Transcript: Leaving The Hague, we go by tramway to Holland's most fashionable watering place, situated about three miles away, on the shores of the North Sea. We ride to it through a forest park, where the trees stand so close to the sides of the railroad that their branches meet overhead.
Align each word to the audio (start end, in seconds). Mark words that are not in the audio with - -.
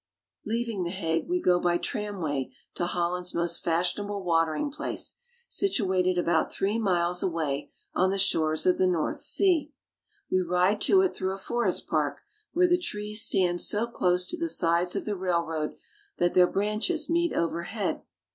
Leaving 0.47 0.83
The 0.83 0.89
Hague, 0.89 1.27
we 1.29 1.39
go 1.39 1.59
by 1.59 1.77
tramway 1.77 2.51
to 2.73 2.87
Holland's 2.87 3.35
most 3.35 3.63
fashionable 3.63 4.23
watering 4.23 4.71
place, 4.71 5.17
situated 5.47 6.17
about 6.17 6.51
three 6.51 6.79
miles 6.79 7.21
away, 7.21 7.69
on 7.93 8.09
the 8.09 8.17
shores 8.17 8.65
of 8.65 8.79
the 8.79 8.87
North 8.87 9.19
Sea. 9.19 9.71
We 10.31 10.41
ride 10.41 10.81
to 10.81 11.03
it 11.03 11.15
through 11.15 11.35
a 11.35 11.37
forest 11.37 11.85
park, 11.85 12.21
where 12.51 12.67
the 12.67 12.79
trees 12.81 13.21
stand 13.21 13.61
so 13.61 13.85
close 13.85 14.25
to 14.25 14.37
the 14.37 14.49
sides 14.49 14.95
of 14.95 15.05
the 15.05 15.15
railroad 15.15 15.75
that 16.17 16.33
their 16.33 16.47
branches 16.47 17.07
meet 17.07 17.31
overhead. 17.33 18.01